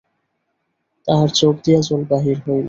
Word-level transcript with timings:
তাহার 1.07 1.29
চোখ 1.33 1.55
দিয়া 1.63 1.79
জল 1.81 2.01
বাহির 2.09 2.37
হইল। 2.39 2.59